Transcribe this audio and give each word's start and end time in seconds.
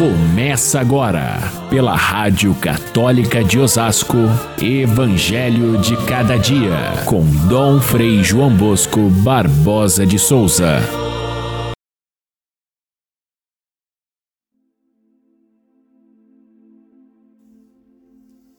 Começa 0.00 0.80
agora, 0.80 1.36
pela 1.68 1.94
Rádio 1.94 2.54
Católica 2.54 3.44
de 3.44 3.58
Osasco, 3.58 4.16
Evangelho 4.58 5.78
de 5.78 5.94
Cada 6.06 6.38
Dia, 6.38 7.04
com 7.06 7.22
Dom 7.46 7.78
Frei 7.82 8.24
João 8.24 8.56
Bosco 8.56 9.10
Barbosa 9.22 10.06
de 10.06 10.18
Souza. 10.18 10.78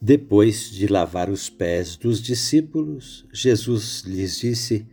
Depois 0.00 0.70
de 0.70 0.86
lavar 0.86 1.28
os 1.28 1.50
pés 1.50 1.96
dos 1.96 2.22
discípulos, 2.22 3.26
Jesus 3.32 4.04
lhes 4.06 4.38
disse: 4.38 4.86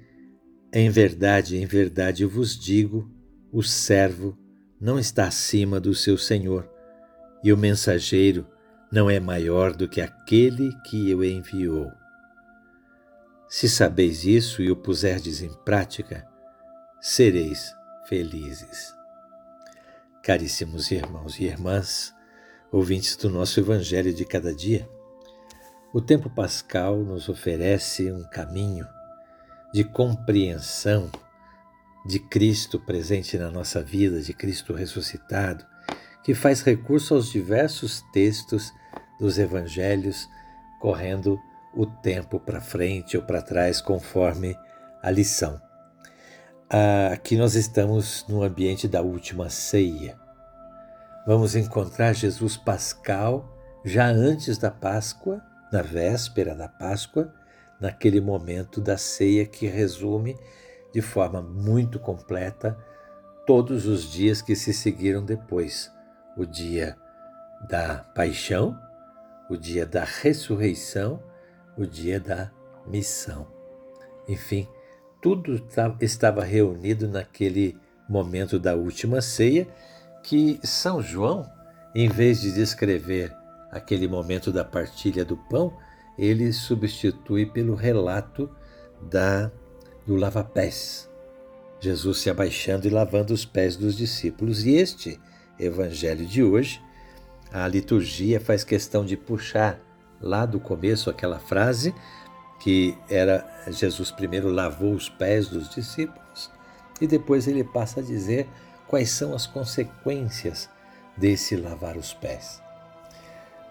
Em 0.74 0.90
verdade, 0.90 1.58
em 1.58 1.68
verdade 1.68 2.26
vos 2.26 2.58
digo, 2.58 3.08
o 3.52 3.62
servo 3.62 4.36
não 4.80 4.98
está 4.98 5.28
acima 5.28 5.80
do 5.80 5.94
seu 5.94 6.18
senhor, 6.18 6.70
e 7.44 7.52
o 7.52 7.58
mensageiro 7.58 8.48
não 8.92 9.10
é 9.10 9.20
maior 9.20 9.76
do 9.76 9.88
que 9.88 10.02
aquele 10.02 10.74
que 10.84 11.14
o 11.14 11.24
enviou. 11.24 11.92
Se 13.48 13.68
sabeis 13.68 14.26
isso 14.26 14.62
e 14.62 14.72
o 14.72 14.76
puserdes 14.76 15.42
em 15.42 15.54
prática, 15.64 16.28
sereis 17.02 17.74
felizes. 18.06 18.94
Caríssimos 20.24 20.92
irmãos 20.92 21.40
e 21.40 21.46
irmãs, 21.46 22.14
ouvintes 22.72 23.16
do 23.16 23.30
nosso 23.30 23.60
Evangelho 23.60 24.14
de 24.14 24.26
cada 24.26 24.54
dia, 24.54 24.88
o 25.94 26.00
tempo 26.00 26.30
pascal 26.30 26.98
nos 26.98 27.30
oferece 27.30 28.12
um 28.12 28.24
caminho 28.30 28.88
de 29.74 29.84
compreensão 29.84 31.10
de 32.06 32.20
Cristo 32.20 32.80
presente 32.80 33.38
na 33.38 33.52
nossa 33.52 33.82
vida, 33.82 34.22
de 34.22 34.34
Cristo 34.34 34.74
ressuscitado, 34.74 35.66
que 36.24 36.34
faz 36.34 36.62
recurso 36.62 37.16
aos 37.16 37.32
diversos 37.32 38.02
textos 38.14 38.74
dos 39.20 39.38
evangelhos, 39.38 40.28
correndo 40.80 41.40
o 41.74 41.86
tempo 41.86 42.40
para 42.40 42.62
frente 42.62 43.18
ou 43.18 43.24
para 43.24 43.42
trás, 43.42 43.82
conforme 43.82 44.56
a 45.02 45.12
lição. 45.12 45.62
Aqui 47.12 47.36
nós 47.36 47.56
estamos 47.56 48.26
no 48.28 48.44
ambiente 48.44 48.88
da 48.88 49.02
última 49.02 49.50
ceia. 49.50 50.18
Vamos 51.26 51.56
encontrar 51.56 52.14
Jesus 52.14 52.58
Pascal 52.58 53.58
já 53.84 54.08
antes 54.08 54.58
da 54.58 54.72
Páscoa, 54.72 55.42
na 55.72 55.82
véspera 55.82 56.56
da 56.56 56.68
Páscoa, 56.68 57.34
naquele 57.80 58.20
momento 58.20 58.82
da 58.82 58.98
ceia 58.98 59.46
que 59.46 59.68
resume 59.68 60.36
de 60.94 61.02
forma 61.02 61.42
muito 61.42 62.00
completa 62.00 62.78
todos 63.46 63.86
os 63.86 64.04
dias 64.04 64.42
que 64.42 64.56
se 64.56 64.74
seguiram 64.74 65.24
depois: 65.24 65.92
o 66.38 66.46
dia 66.46 66.98
da 67.68 67.98
paixão, 68.16 68.80
o 69.50 69.58
dia 69.58 69.86
da 69.86 70.04
ressurreição, 70.04 71.22
o 71.78 71.86
dia 71.86 72.20
da 72.20 72.52
missão. 72.86 73.48
Enfim, 74.28 74.68
tudo 75.22 75.66
estava 76.00 76.44
reunido 76.44 77.08
naquele 77.08 77.78
momento 78.08 78.60
da 78.60 78.76
última 78.76 79.22
ceia 79.22 79.68
que 80.24 80.60
São 80.64 81.02
João, 81.02 81.50
em 81.96 82.08
vez 82.08 82.42
de 82.42 82.52
descrever 82.52 83.36
aquele 83.72 84.08
momento 84.08 84.52
da 84.52 84.64
partilha 84.64 85.24
do 85.26 85.38
pão, 85.50 85.76
ele 86.18 86.52
substitui 86.52 87.46
pelo 87.46 87.76
relato 87.76 88.50
da 89.10 89.52
do 90.06 90.16
lava-pés. 90.16 91.10
Jesus 91.80 92.20
se 92.20 92.30
abaixando 92.30 92.88
e 92.88 92.90
lavando 92.90 93.34
os 93.34 93.46
pés 93.46 93.76
dos 93.76 93.96
discípulos. 93.96 94.66
E 94.66 94.76
este 94.76 95.20
evangelho 95.58 96.26
de 96.26 96.44
hoje, 96.44 96.82
a 97.52 97.68
liturgia 97.68 98.40
faz 98.40 98.64
questão 98.64 99.06
de 99.06 99.16
puxar 99.16 99.80
lá 100.22 100.46
do 100.46 100.60
começo 100.60 101.10
aquela 101.10 101.40
frase 101.40 101.94
que 102.60 102.98
era 103.10 103.46
Jesus 103.70 104.12
primeiro 104.12 104.52
lavou 104.52 104.94
os 104.94 105.10
pés 105.10 105.48
dos 105.48 105.70
discípulos 105.70 106.52
e 107.00 107.08
depois 107.08 107.48
ele 107.48 107.64
passa 107.64 108.02
a 108.02 108.04
dizer 108.04 108.48
quais 108.88 109.10
são 109.12 109.34
as 109.34 109.48
consequências 109.48 110.70
desse 111.16 111.56
lavar 111.56 111.96
os 111.96 112.14
pés. 112.14 112.62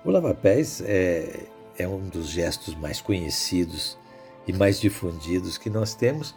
O 0.04 0.10
lava-pés 0.10 0.80
é, 0.80 1.46
é 1.76 1.86
um 1.86 2.08
dos 2.08 2.28
gestos 2.28 2.74
mais 2.74 3.00
conhecidos 3.00 3.98
e 4.48 4.52
mais 4.52 4.80
difundidos 4.80 5.58
que 5.58 5.68
nós 5.68 5.94
temos 5.94 6.34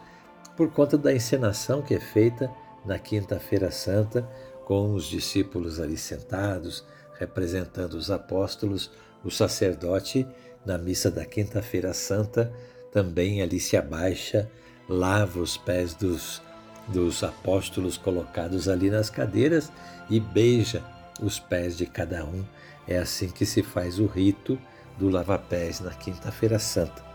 por 0.57 0.69
conta 0.71 0.97
da 0.97 1.13
encenação 1.13 1.81
que 1.81 1.95
é 1.95 1.99
feita 1.99 2.51
na 2.85 2.99
Quinta-feira 2.99 3.71
Santa, 3.71 4.29
com 4.65 4.93
os 4.93 5.05
discípulos 5.05 5.79
ali 5.79 5.97
sentados, 5.97 6.85
representando 7.17 7.93
os 7.93 8.11
apóstolos, 8.11 8.91
o 9.23 9.31
sacerdote 9.31 10.27
na 10.65 10.77
missa 10.77 11.09
da 11.09 11.25
Quinta-feira 11.25 11.93
Santa 11.93 12.53
também 12.91 13.41
ali 13.41 13.59
se 13.59 13.77
abaixa, 13.77 14.49
lava 14.89 15.39
os 15.39 15.57
pés 15.57 15.93
dos, 15.93 16.41
dos 16.89 17.23
apóstolos 17.23 17.97
colocados 17.97 18.67
ali 18.67 18.89
nas 18.89 19.09
cadeiras 19.09 19.71
e 20.09 20.19
beija 20.19 20.83
os 21.21 21.39
pés 21.39 21.77
de 21.77 21.85
cada 21.85 22.25
um. 22.25 22.43
É 22.87 22.97
assim 22.97 23.29
que 23.29 23.45
se 23.45 23.63
faz 23.63 23.99
o 23.99 24.05
rito 24.05 24.59
do 24.97 25.07
lava-pés 25.07 25.79
na 25.79 25.91
Quinta-feira 25.91 26.59
Santa. 26.59 27.10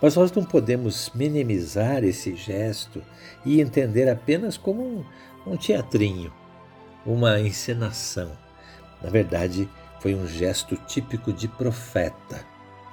Mas 0.00 0.16
nós 0.16 0.30
não 0.32 0.44
podemos 0.44 1.10
minimizar 1.14 2.04
esse 2.04 2.34
gesto 2.34 3.02
e 3.44 3.60
entender 3.60 4.08
apenas 4.08 4.56
como 4.56 4.82
um, 4.82 5.04
um 5.46 5.56
teatrinho, 5.56 6.32
uma 7.06 7.40
encenação. 7.40 8.30
Na 9.02 9.10
verdade, 9.10 9.68
foi 10.00 10.14
um 10.14 10.26
gesto 10.26 10.76
típico 10.76 11.32
de 11.32 11.48
profeta 11.48 12.44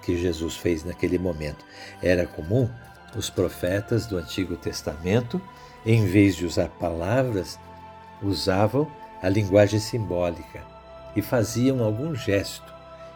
que 0.01 0.17
Jesus 0.17 0.56
fez 0.56 0.84
naquele 0.84 1.17
momento. 1.17 1.63
Era 2.01 2.25
comum 2.25 2.69
os 3.16 3.29
profetas 3.29 4.06
do 4.06 4.17
Antigo 4.17 4.56
Testamento, 4.56 5.41
em 5.85 6.06
vez 6.06 6.35
de 6.35 6.45
usar 6.45 6.69
palavras, 6.69 7.59
usavam 8.22 8.90
a 9.22 9.29
linguagem 9.29 9.79
simbólica 9.79 10.63
e 11.16 11.22
faziam 11.22 11.84
algum 11.84 12.16
gesto. 12.16 12.73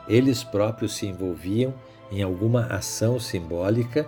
Eles 0.08 0.44
próprios 0.44 0.96
se 0.96 1.08
envolviam 1.08 1.74
em 2.12 2.22
alguma 2.22 2.66
ação 2.68 3.20
simbólica 3.20 4.08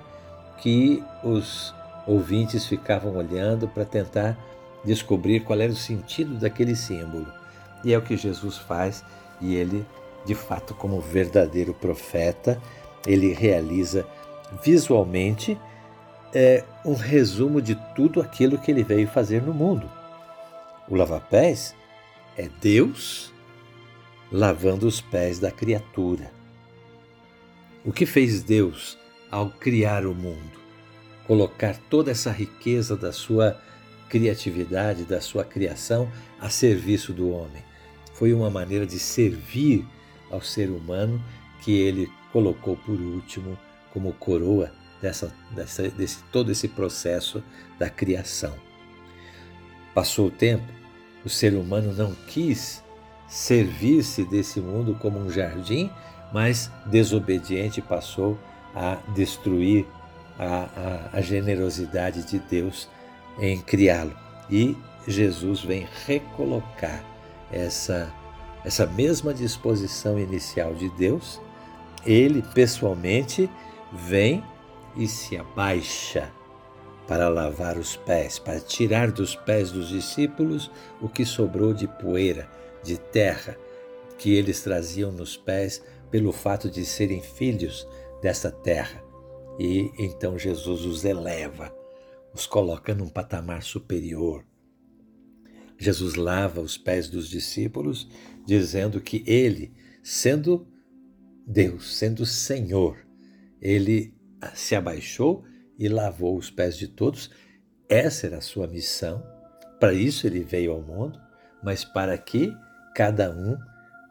que 0.57 1.03
os 1.23 1.73
ouvintes 2.05 2.65
ficavam 2.65 3.15
olhando 3.15 3.67
para 3.67 3.85
tentar 3.85 4.37
descobrir 4.83 5.41
qual 5.41 5.59
era 5.59 5.71
o 5.71 5.75
sentido 5.75 6.35
daquele 6.35 6.75
símbolo. 6.75 7.27
E 7.83 7.93
é 7.93 7.97
o 7.97 8.01
que 8.01 8.17
Jesus 8.17 8.57
faz 8.57 9.03
e 9.41 9.55
ele, 9.55 9.85
de 10.25 10.33
fato, 10.33 10.73
como 10.73 10.99
verdadeiro 10.99 11.73
profeta, 11.73 12.61
ele 13.05 13.33
realiza 13.33 14.05
visualmente 14.63 15.57
é, 16.33 16.63
um 16.85 16.93
resumo 16.93 17.61
de 17.61 17.75
tudo 17.95 18.21
aquilo 18.21 18.57
que 18.57 18.71
ele 18.71 18.83
veio 18.83 19.07
fazer 19.07 19.41
no 19.41 19.53
mundo. 19.53 19.89
O 20.89 20.95
lava-pés 20.95 21.75
é 22.37 22.49
Deus 22.61 23.33
lavando 24.31 24.87
os 24.87 25.01
pés 25.01 25.39
da 25.39 25.51
criatura. 25.51 26.36
O 27.87 27.93
que 27.93 28.05
fez 28.05 28.43
Deus 28.43 28.97
ao 29.31 29.49
criar 29.49 30.05
o 30.05 30.13
mundo? 30.13 30.59
Colocar 31.25 31.77
toda 31.89 32.11
essa 32.11 32.29
riqueza 32.29 32.97
da 32.97 33.13
sua 33.13 33.57
criatividade, 34.09 35.05
da 35.05 35.21
sua 35.21 35.45
criação 35.45 36.11
a 36.37 36.49
serviço 36.49 37.13
do 37.13 37.29
homem. 37.29 37.63
Foi 38.13 38.33
uma 38.33 38.49
maneira 38.49 38.85
de 38.85 38.99
servir 38.99 39.87
ao 40.29 40.41
ser 40.41 40.69
humano 40.69 41.23
que 41.61 41.71
ele 41.79 42.11
colocou 42.33 42.75
por 42.75 42.99
último 42.99 43.57
como 43.93 44.11
coroa 44.11 44.69
dessa, 45.01 45.33
dessa, 45.55 45.87
desse 45.87 46.21
todo 46.25 46.51
esse 46.51 46.67
processo 46.67 47.41
da 47.79 47.89
criação. 47.89 48.53
Passou 49.93 50.27
o 50.27 50.31
tempo, 50.31 50.67
o 51.23 51.29
ser 51.29 51.53
humano 51.53 51.93
não 51.93 52.13
quis 52.27 52.83
servir-se 53.29 54.25
desse 54.25 54.59
mundo 54.59 54.93
como 54.95 55.17
um 55.17 55.29
jardim, 55.29 55.89
mas 56.31 56.71
desobediente 56.85 57.81
passou 57.81 58.37
a 58.75 58.97
destruir 59.13 59.85
a, 60.37 61.09
a, 61.13 61.17
a 61.17 61.21
generosidade 61.21 62.23
de 62.23 62.39
Deus 62.39 62.89
em 63.39 63.59
criá-lo. 63.59 64.15
E 64.49 64.77
Jesus 65.07 65.61
vem 65.61 65.87
recolocar 66.05 67.03
essa, 67.51 68.13
essa 68.63 68.85
mesma 68.85 69.33
disposição 69.33 70.19
inicial 70.19 70.73
de 70.73 70.89
Deus. 70.89 71.41
Ele 72.05 72.41
pessoalmente 72.53 73.49
vem 73.91 74.43
e 74.95 75.07
se 75.07 75.37
abaixa 75.37 76.31
para 77.07 77.29
lavar 77.29 77.77
os 77.77 77.95
pés, 77.95 78.37
para 78.37 78.59
tirar 78.59 79.11
dos 79.11 79.33
pés 79.33 79.71
dos 79.71 79.89
discípulos 79.89 80.69
o 81.01 81.07
que 81.07 81.25
sobrou 81.25 81.73
de 81.73 81.87
poeira, 81.87 82.49
de 82.83 82.97
terra, 82.97 83.55
que 84.17 84.33
eles 84.33 84.61
traziam 84.61 85.11
nos 85.11 85.37
pés 85.37 85.81
pelo 86.09 86.31
fato 86.31 86.69
de 86.69 86.85
serem 86.85 87.21
filhos 87.21 87.87
dessa 88.21 88.51
terra. 88.51 89.03
E 89.59 89.91
então 89.97 90.37
Jesus 90.37 90.85
os 90.85 91.03
eleva, 91.03 91.73
os 92.33 92.45
coloca 92.45 92.93
num 92.93 93.09
patamar 93.09 93.63
superior. 93.63 94.45
Jesus 95.77 96.15
lava 96.15 96.61
os 96.61 96.77
pés 96.77 97.07
dos 97.07 97.29
discípulos, 97.29 98.09
dizendo 98.45 98.99
que 98.99 99.23
ele, 99.27 99.73
sendo 100.03 100.67
Deus, 101.45 101.95
sendo 101.97 102.25
Senhor, 102.25 102.97
ele 103.61 104.15
se 104.53 104.75
abaixou 104.75 105.43
e 105.77 105.87
lavou 105.87 106.37
os 106.37 106.49
pés 106.49 106.77
de 106.77 106.87
todos. 106.87 107.29
Essa 107.87 108.27
era 108.27 108.37
a 108.37 108.41
sua 108.41 108.67
missão. 108.67 109.23
Para 109.79 109.93
isso 109.93 110.25
ele 110.25 110.43
veio 110.43 110.71
ao 110.71 110.81
mundo, 110.81 111.19
mas 111.63 111.85
para 111.85 112.17
que 112.17 112.51
cada 112.95 113.31
um 113.31 113.55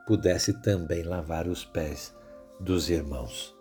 pudesse 0.06 0.52
também 0.62 1.02
lavar 1.02 1.48
os 1.48 1.64
pés 1.64 2.14
dos 2.60 2.88
irmãos. 2.88 3.54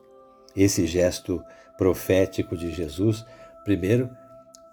Esse 0.55 0.85
gesto 0.85 1.43
profético 1.77 2.55
de 2.55 2.71
Jesus, 2.71 3.25
primeiro, 3.63 4.09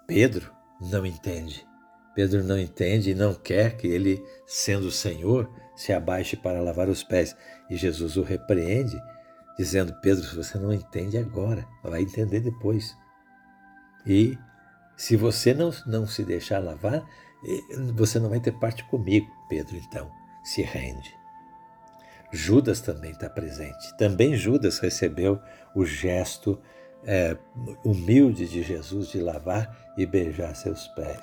Pedro 0.07 0.51
não 0.79 1.05
entende. 1.05 1.65
Pedro 2.15 2.43
não 2.43 2.59
entende 2.59 3.11
e 3.11 3.15
não 3.15 3.33
quer 3.33 3.75
que 3.75 3.87
ele, 3.87 4.23
sendo 4.45 4.87
o 4.87 4.91
Senhor, 4.91 5.49
se 5.75 5.91
abaixe 5.91 6.37
para 6.37 6.61
lavar 6.61 6.87
os 6.87 7.03
pés. 7.03 7.35
E 7.69 7.75
Jesus 7.75 8.17
o 8.17 8.21
repreende, 8.21 8.95
dizendo: 9.57 9.93
Pedro, 10.01 10.23
você 10.35 10.57
não 10.57 10.71
entende 10.71 11.17
agora, 11.17 11.67
vai 11.83 12.03
entender 12.03 12.39
depois. 12.39 12.95
E 14.05 14.37
se 14.95 15.15
você 15.15 15.53
não, 15.53 15.71
não 15.87 16.05
se 16.05 16.23
deixar 16.23 16.59
lavar, 16.59 17.03
você 17.95 18.19
não 18.19 18.29
vai 18.29 18.39
ter 18.39 18.51
parte 18.53 18.83
comigo, 18.85 19.27
Pedro, 19.49 19.75
então 19.75 20.11
se 20.43 20.61
rende. 20.61 21.22
Judas 22.33 22.81
também 22.81 23.11
está 23.11 23.29
presente. 23.29 23.95
Também 23.95 24.35
Judas 24.35 24.79
recebeu 24.79 25.39
o 25.75 25.85
gesto 25.85 26.59
é, 27.05 27.37
humilde 27.85 28.47
de 28.47 28.63
Jesus 28.63 29.09
de 29.09 29.19
lavar 29.19 29.93
e 29.95 30.03
beijar 30.03 30.55
seus 30.55 30.87
pés. 30.89 31.21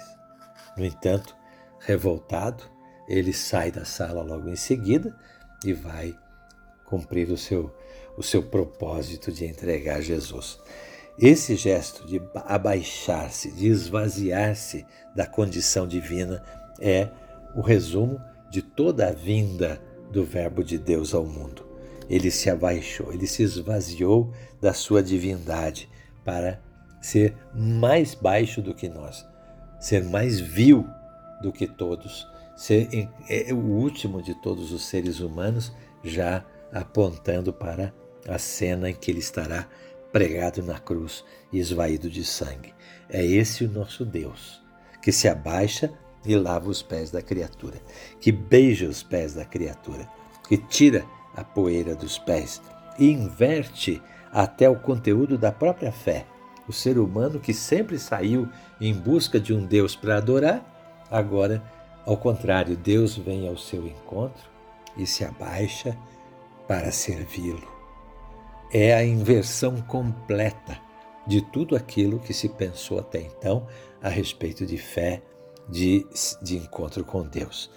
No 0.77 0.85
entanto, 0.85 1.37
revoltado, 1.81 2.62
ele 3.09 3.33
sai 3.33 3.73
da 3.73 3.85
sala 3.85 4.23
logo 4.23 4.49
em 4.49 4.55
seguida 4.55 5.17
e 5.65 5.73
vai 5.73 6.17
cumprir 6.85 7.29
o 7.31 7.37
seu, 7.37 7.75
o 8.17 8.23
seu 8.23 8.45
propósito 8.45 9.33
de 9.33 9.45
entregar 9.45 10.01
Jesus. 10.01 10.61
Esse 11.19 11.57
gesto 11.57 12.07
de 12.07 12.23
abaixar-se, 12.35 13.51
de 13.51 13.67
esvaziar-se 13.67 14.87
da 15.15 15.27
condição 15.27 15.89
divina 15.89 16.41
é 16.81 17.11
o 17.55 17.61
resumo 17.61 18.21
de 18.49 18.62
toda 18.62 19.09
a 19.09 19.12
vinda 19.12 19.89
do 20.11 20.25
Verbo 20.25 20.62
de 20.62 20.79
Deus 20.79 21.15
ao 21.15 21.25
mundo. 21.25 21.67
Ele 22.09 22.31
se 22.31 22.51
abaixou, 22.51 23.12
ele 23.12 23.27
se 23.27 23.43
esvaziou 23.43 24.33
da 24.61 24.73
sua 24.73 25.03
divindade 25.03 25.89
para 26.25 26.61
ser 27.01 27.35
mais 27.55 28.15
baixo 28.15 28.61
do 28.61 28.75
que 28.75 28.89
nós, 28.89 29.27
ser 29.79 30.05
mais 30.05 30.41
vil 30.41 30.85
do 31.41 31.53
que 31.53 31.67
todos, 31.67 32.27
ser 32.57 33.09
é, 33.29 33.53
o 33.55 33.59
último 33.59 34.21
de 34.21 34.35
todos 34.43 34.73
os 34.73 34.85
seres 34.85 35.21
humanos, 35.21 35.73
já 36.03 36.45
apontando 36.73 37.53
para 37.53 37.93
a 38.29 38.39
cena 38.39 38.91
em 38.91 38.95
que 38.95 39.11
ele 39.11 39.21
estará 39.21 39.69
pregado 40.12 40.62
na 40.62 40.79
cruz 40.79 41.25
e 41.53 41.59
esvaído 41.59 42.11
de 42.11 42.25
sangue. 42.25 42.75
É 43.09 43.25
esse 43.25 43.65
o 43.65 43.71
nosso 43.71 44.05
Deus, 44.05 44.62
que 45.01 45.12
se 45.12 45.29
abaixa 45.29 45.93
e 46.25 46.37
lava 46.37 46.69
os 46.69 46.82
pés 46.82 47.11
da 47.11 47.22
criatura, 47.22 47.81
que 48.20 48.31
beija 48.31 48.88
os 48.88 49.02
pés 49.02 49.34
da 49.34 49.44
criatura, 49.44 50.08
que 50.49 50.56
tira 50.56 51.05
a 51.34 51.43
poeira 51.43 51.94
dos 51.94 52.19
pés 52.19 52.61
e 52.99 53.11
inverte 53.11 54.02
até 54.32 54.69
o 54.69 54.76
conteúdo 54.76 55.38
da 55.38 55.50
própria 55.50 55.93
fé. 55.93 56.26
O 56.69 56.72
ser 56.72 56.99
humano 56.99 57.40
que 57.40 57.52
sempre 57.52 57.99
saiu 57.99 58.49
em 58.81 58.94
busca 58.94 59.40
de 59.40 59.52
um 59.52 59.64
Deus 59.64 59.96
para 59.96 60.17
adorar, 60.17 61.06
agora, 61.11 61.62
ao 62.06 62.17
contrário, 62.17 62.76
Deus 62.76 63.16
vem 63.16 63.49
ao 63.49 63.56
seu 63.56 63.87
encontro 63.87 64.49
e 64.96 65.06
se 65.06 65.25
abaixa 65.25 65.96
para 66.69 66.93
servi-lo. 66.93 67.69
É 68.73 68.94
a 68.94 69.05
inversão 69.05 69.81
completa 69.82 70.78
de 71.26 71.40
tudo 71.40 71.75
aquilo 71.75 72.20
que 72.20 72.32
se 72.32 72.49
pensou 72.49 72.99
até 73.00 73.20
então 73.20 73.66
a 74.00 74.08
respeito 74.08 74.64
de 74.64 74.78
fé, 74.78 75.23
de, 75.70 76.06
de 76.43 76.56
encontro 76.56 77.05
com 77.05 77.22
Deus. 77.22 77.70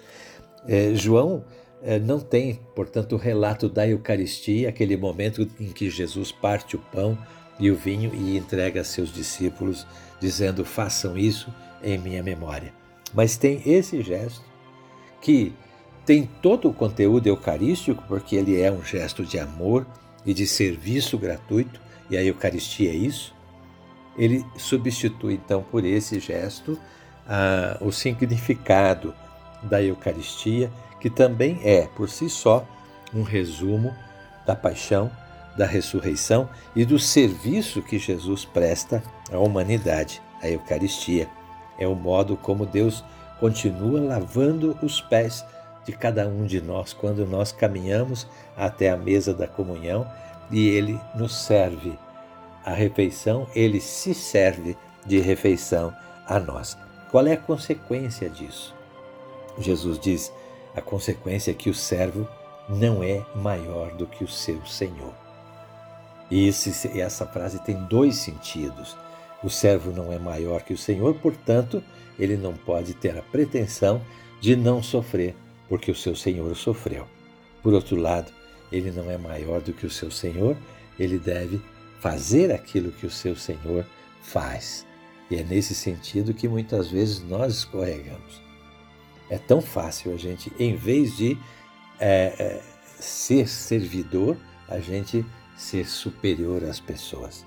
É, 0.66 0.94
João 0.94 1.44
é, 1.82 1.98
não 1.98 2.18
tem, 2.18 2.58
portanto, 2.74 3.14
o 3.14 3.18
relato 3.18 3.68
da 3.68 3.86
Eucaristia, 3.86 4.68
aquele 4.68 4.96
momento 4.96 5.48
em 5.60 5.70
que 5.70 5.90
Jesus 5.90 6.32
parte 6.32 6.76
o 6.76 6.78
pão 6.78 7.16
e 7.58 7.70
o 7.70 7.76
vinho 7.76 8.14
e 8.14 8.36
entrega 8.36 8.80
a 8.80 8.84
seus 8.84 9.12
discípulos, 9.12 9.86
dizendo: 10.20 10.64
façam 10.64 11.16
isso 11.16 11.52
em 11.82 11.98
minha 11.98 12.22
memória. 12.22 12.72
Mas 13.12 13.36
tem 13.36 13.62
esse 13.66 14.02
gesto 14.02 14.42
que 15.20 15.54
tem 16.04 16.28
todo 16.42 16.68
o 16.68 16.74
conteúdo 16.74 17.26
eucarístico, 17.26 18.02
porque 18.08 18.36
ele 18.36 18.60
é 18.60 18.70
um 18.70 18.82
gesto 18.82 19.24
de 19.24 19.38
amor 19.38 19.86
e 20.24 20.34
de 20.34 20.46
serviço 20.46 21.16
gratuito, 21.16 21.80
e 22.10 22.16
a 22.16 22.24
Eucaristia 22.24 22.90
é 22.90 22.94
isso. 22.94 23.34
Ele 24.16 24.44
substitui 24.56 25.34
então 25.34 25.62
por 25.62 25.84
esse 25.84 26.20
gesto 26.20 26.78
ah, 27.28 27.76
o 27.80 27.90
significado 27.90 29.14
da 29.62 29.82
Eucaristia, 29.82 30.70
que 31.00 31.08
também 31.10 31.60
é, 31.64 31.86
por 31.96 32.08
si 32.08 32.28
só, 32.28 32.66
um 33.14 33.22
resumo 33.22 33.94
da 34.46 34.54
paixão, 34.54 35.10
da 35.56 35.66
ressurreição 35.66 36.48
e 36.74 36.84
do 36.84 36.98
serviço 36.98 37.82
que 37.82 37.98
Jesus 37.98 38.44
presta 38.44 39.02
à 39.32 39.38
humanidade. 39.38 40.20
A 40.42 40.48
Eucaristia 40.48 41.28
é 41.78 41.86
o 41.86 41.94
modo 41.94 42.36
como 42.36 42.66
Deus 42.66 43.04
continua 43.38 44.00
lavando 44.00 44.76
os 44.82 45.00
pés 45.00 45.44
de 45.84 45.92
cada 45.92 46.26
um 46.26 46.44
de 46.44 46.60
nós 46.60 46.92
quando 46.92 47.26
nós 47.26 47.52
caminhamos 47.52 48.26
até 48.56 48.90
a 48.90 48.96
mesa 48.96 49.34
da 49.34 49.46
comunhão 49.46 50.06
e 50.50 50.68
Ele 50.68 51.00
nos 51.14 51.34
serve 51.34 51.98
a 52.64 52.72
refeição, 52.72 53.46
Ele 53.54 53.80
se 53.80 54.14
serve 54.14 54.76
de 55.04 55.20
refeição 55.20 55.94
a 56.26 56.40
nós. 56.40 56.76
Qual 57.14 57.28
é 57.28 57.34
a 57.34 57.36
consequência 57.36 58.28
disso? 58.28 58.74
Jesus 59.56 60.00
diz: 60.00 60.32
a 60.74 60.80
consequência 60.80 61.52
é 61.52 61.54
que 61.54 61.70
o 61.70 61.74
servo 61.74 62.26
não 62.68 63.04
é 63.04 63.24
maior 63.36 63.92
do 63.92 64.04
que 64.04 64.24
o 64.24 64.28
seu 64.28 64.66
senhor. 64.66 65.14
E 66.28 66.48
esse, 66.48 67.00
essa 67.00 67.24
frase 67.24 67.60
tem 67.60 67.76
dois 67.84 68.16
sentidos. 68.16 68.96
O 69.44 69.48
servo 69.48 69.92
não 69.92 70.12
é 70.12 70.18
maior 70.18 70.62
que 70.62 70.74
o 70.74 70.76
senhor, 70.76 71.14
portanto, 71.14 71.80
ele 72.18 72.36
não 72.36 72.52
pode 72.52 72.94
ter 72.94 73.16
a 73.16 73.22
pretensão 73.22 74.02
de 74.40 74.56
não 74.56 74.82
sofrer, 74.82 75.36
porque 75.68 75.92
o 75.92 75.94
seu 75.94 76.16
senhor 76.16 76.56
sofreu. 76.56 77.06
Por 77.62 77.74
outro 77.74 77.94
lado, 77.94 78.32
ele 78.72 78.90
não 78.90 79.08
é 79.08 79.16
maior 79.16 79.60
do 79.60 79.72
que 79.72 79.86
o 79.86 79.90
seu 79.90 80.10
senhor, 80.10 80.56
ele 80.98 81.16
deve 81.16 81.62
fazer 82.00 82.50
aquilo 82.50 82.90
que 82.90 83.06
o 83.06 83.10
seu 83.10 83.36
senhor 83.36 83.86
faz. 84.20 84.84
E 85.34 85.40
é 85.40 85.42
nesse 85.42 85.74
sentido 85.74 86.32
que 86.32 86.46
muitas 86.46 86.88
vezes 86.88 87.20
nós 87.20 87.54
escorregamos. 87.54 88.40
É 89.28 89.36
tão 89.36 89.60
fácil 89.60 90.14
a 90.14 90.16
gente, 90.16 90.52
em 90.60 90.76
vez 90.76 91.16
de 91.16 91.36
é, 91.98 92.34
é, 92.38 92.62
ser 93.00 93.48
servidor, 93.48 94.36
a 94.68 94.78
gente 94.78 95.26
ser 95.56 95.88
superior 95.88 96.62
às 96.62 96.78
pessoas. 96.78 97.44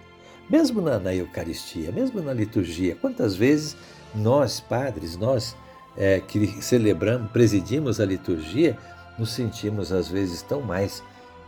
Mesmo 0.50 0.82
na, 0.82 1.00
na, 1.00 1.16
Eucaristia, 1.16 1.90
mesmo 1.94 2.22
na 2.22 2.34
liturgia, 2.34 2.94
quantas 2.96 3.38
vezes 3.38 3.78
nós, 4.14 4.60
padres, 4.60 5.16
nós 5.16 5.56
é, 5.96 6.20
que 6.20 6.62
celebramos, 6.62 7.32
presidimos 7.32 8.02
a 8.02 8.06
liturgia, 8.06 8.78
nos 9.18 9.32
sentimos 9.32 9.94
às 9.94 10.10
vezes 10.10 10.42
tão 10.42 10.62
mais 10.62 11.02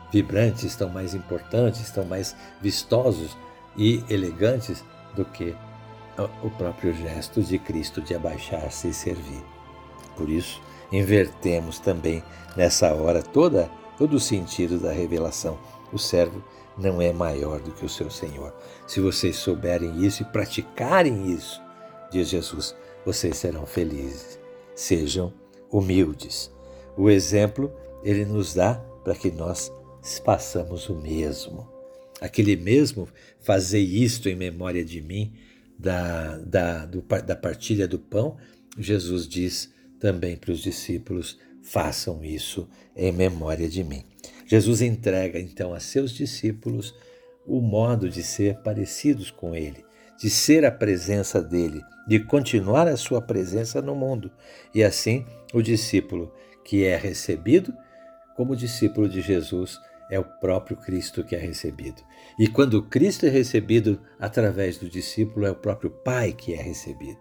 vibrantes, 0.09 0.73
tão 0.73 0.89
mais 0.89 1.13
importantes, 1.13 1.91
tão 1.91 2.05
mais 2.05 2.33
vistosos 2.61 3.37
e 3.75 4.01
elegantes 4.09 4.85
do 5.15 5.25
que 5.25 5.53
o 6.43 6.49
próprio 6.51 6.93
gesto 6.93 7.41
de 7.41 7.57
Cristo 7.59 8.01
de 8.01 8.15
abaixar-se 8.15 8.89
e 8.89 8.93
servir. 8.93 9.43
Por 10.15 10.29
isso, 10.29 10.61
invertemos 10.91 11.79
também 11.79 12.23
nessa 12.55 12.93
hora 12.93 13.21
toda 13.21 13.69
todo 13.97 14.15
o 14.15 14.19
sentido 14.19 14.79
da 14.79 14.91
revelação. 14.91 15.59
O 15.91 15.97
servo 15.97 16.43
não 16.77 17.01
é 17.01 17.11
maior 17.11 17.59
do 17.59 17.71
que 17.71 17.85
o 17.85 17.89
seu 17.89 18.09
Senhor. 18.09 18.53
Se 18.87 18.99
vocês 18.99 19.35
souberem 19.35 20.05
isso 20.05 20.23
e 20.23 20.25
praticarem 20.25 21.31
isso, 21.31 21.61
diz 22.11 22.29
Jesus, 22.29 22.75
vocês 23.05 23.37
serão 23.37 23.65
felizes. 23.65 24.39
Sejam 24.73 25.33
humildes. 25.69 26.51
O 26.95 27.09
exemplo 27.09 27.71
ele 28.03 28.25
nos 28.25 28.53
dá 28.53 28.75
para 29.03 29.15
que 29.15 29.29
nós 29.31 29.71
façamos 30.23 30.89
o 30.89 30.95
mesmo. 30.95 31.67
Aquele 32.21 32.55
mesmo 32.55 33.07
fazer 33.39 33.79
isto 33.79 34.29
em 34.29 34.35
memória 34.35 34.83
de 34.83 35.01
mim, 35.01 35.33
da, 35.79 36.37
da, 36.39 36.85
do, 36.85 37.01
da 37.25 37.35
partilha 37.35 37.87
do 37.87 37.97
pão, 37.97 38.37
Jesus 38.77 39.25
diz 39.25 39.73
também 39.97 40.35
para 40.35 40.51
os 40.51 40.59
discípulos: 40.59 41.39
façam 41.63 42.23
isso 42.23 42.67
em 42.95 43.11
memória 43.11 43.69
de 43.69 43.83
mim. 43.83 44.03
Jesus 44.45 44.81
entrega 44.81 45.39
então 45.39 45.73
a 45.73 45.79
seus 45.79 46.11
discípulos 46.11 46.93
o 47.45 47.61
modo 47.61 48.09
de 48.09 48.21
ser 48.21 48.57
parecidos 48.57 49.31
com 49.31 49.55
ele, 49.55 49.85
de 50.19 50.29
ser 50.29 50.65
a 50.65 50.71
presença 50.71 51.41
dele, 51.41 51.81
de 52.07 52.19
continuar 52.19 52.87
a 52.87 52.97
sua 52.97 53.21
presença 53.21 53.81
no 53.81 53.95
mundo. 53.95 54.31
E 54.73 54.83
assim, 54.83 55.25
o 55.53 55.61
discípulo 55.61 56.33
que 56.63 56.83
é 56.83 56.95
recebido, 56.95 57.73
como 58.35 58.55
discípulo 58.55 59.07
de 59.07 59.21
Jesus, 59.21 59.79
é 60.09 60.19
o 60.19 60.23
próprio 60.23 60.77
Cristo 60.77 61.23
que 61.23 61.35
é 61.35 61.39
recebido. 61.39 62.01
E 62.37 62.47
quando 62.47 62.83
Cristo 62.83 63.25
é 63.25 63.29
recebido 63.29 64.01
através 64.19 64.77
do 64.77 64.89
discípulo, 64.89 65.45
é 65.45 65.51
o 65.51 65.55
próprio 65.55 65.89
Pai 65.89 66.33
que 66.33 66.53
é 66.53 66.61
recebido. 66.61 67.19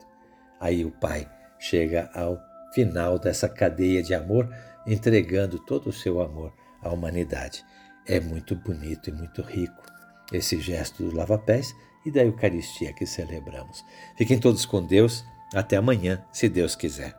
Aí 0.61 0.85
o 0.85 0.91
Pai 0.91 1.29
chega 1.59 2.11
ao 2.15 2.39
final 2.73 3.19
dessa 3.19 3.49
cadeia 3.49 4.03
de 4.03 4.15
amor, 4.15 4.49
entregando 4.87 5.59
todo 5.59 5.89
o 5.89 5.93
seu 5.93 6.21
amor 6.21 6.53
à 6.83 6.91
humanidade. 6.91 7.65
É 8.07 8.19
muito 8.21 8.57
bonito 8.57 9.11
e 9.11 9.13
muito 9.13 9.43
rico 9.43 9.89
esse 10.33 10.61
gesto 10.61 11.03
do 11.05 11.17
lava-pés 11.17 11.75
e 12.05 12.11
da 12.11 12.23
Eucaristia 12.23 12.93
que 12.93 13.07
celebramos. 13.07 13.85
Fiquem 14.17 14.39
todos 14.39 14.65
com 14.65 14.85
Deus. 14.85 15.25
Até 15.55 15.77
amanhã, 15.77 16.23
se 16.31 16.49
Deus 16.49 16.77
quiser. 16.77 17.18